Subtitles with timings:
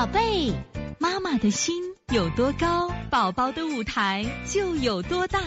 [0.00, 0.50] 宝贝，
[0.98, 1.74] 妈妈的心
[2.10, 5.38] 有多高，宝宝的舞台就有多大。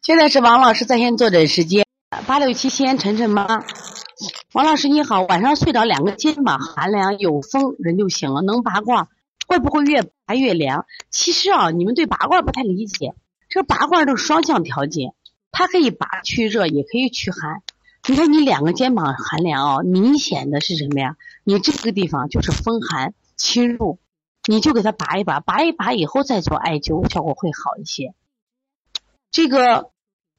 [0.00, 1.84] 现在是王老师在线坐诊时间，
[2.24, 3.64] 八六七西安晨晨妈。
[4.52, 9.08] 王老师你好，晚上睡着两个肩膀寒凉，有风人就醒了，能拔罐，
[9.48, 10.86] 会不会越拔越凉？
[11.10, 13.12] 其实啊，你们对拔罐不太理解，
[13.48, 15.14] 这拔罐都是双向调节，
[15.50, 17.60] 它可以拔去热，也可以驱寒。
[18.10, 21.16] 你看你两个肩膀寒凉啊，明显的是什么呀？
[21.44, 24.00] 你这个地方就是风寒侵入，
[24.48, 28.12] 你就给它拔一拔，拔一拔以后再做艾灸，效果会好一些。
[29.30, 29.92] 这个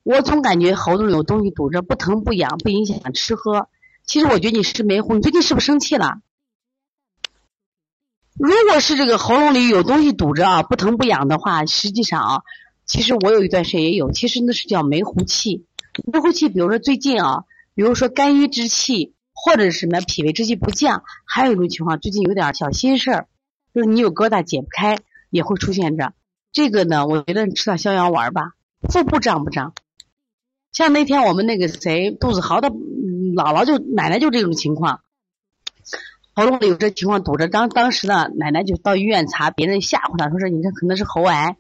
[0.04, 3.70] 我总感觉喉咙有东西堵着，不疼不痒，不影响吃喝。
[4.04, 6.18] 其实我觉得你是没糊，你最近是不是生气了？
[8.34, 12.42] 如果是这个喉咙里有东西堵着啊，不疼不痒的话，实际上啊，
[12.86, 15.66] 其实我有一段时间也有，其实那是叫梅胡气。
[16.12, 17.46] 梅胡气，比如说最近啊。
[17.74, 23.28] 比如说肝郁之气，或者是什么脾胃之气不降，还有一种情况，最近有点小心事儿，
[23.74, 24.98] 就是你有疙瘩解不开，
[25.30, 26.14] 也会出现着。
[26.52, 28.52] 这个呢，我觉得你吃点逍遥丸吧。
[28.90, 29.74] 腹部胀不胀？
[30.72, 35.02] 像那天我们那个谁，杜子豪的姥姥就奶奶就这种情况，
[36.34, 37.48] 喉咙里有这情况堵着。
[37.48, 41.58] 当当时呢，奶奶就到医院查，别人吓唬她，说是你这可能是喉癌，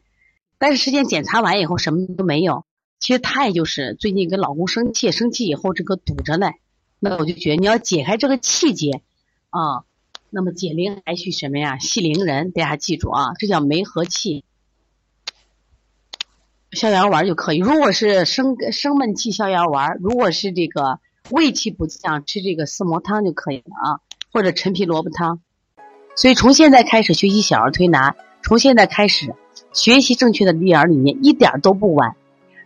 [0.57, 2.65] 但是实际检查完以后什么都没有。
[3.01, 6.51] 其实她也就是最近跟老公生气，生气以后这个堵着呢，
[6.99, 9.01] 那我就觉得你要解开这个气结
[9.49, 9.83] 啊，
[10.29, 11.79] 那么解铃还需什么呀？
[11.79, 14.45] 系铃人，大家记住啊，这叫梅和气，
[16.71, 17.57] 逍遥丸就可以。
[17.57, 20.99] 如果是生生闷气，逍遥丸；如果是这个
[21.31, 23.99] 胃气不降，吃这个四磨汤就可以了啊，
[24.31, 25.41] 或者陈皮萝卜汤。
[26.15, 29.33] 所以从现在开始学习小儿推拿，从现在开始
[29.73, 32.15] 学习正确的育儿理念，一点都不晚。